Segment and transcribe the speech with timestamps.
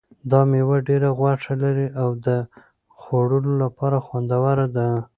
[0.31, 2.27] دا مېوه ډېره غوښه لري او د
[2.99, 4.87] خوړلو لپاره خوندوره ده.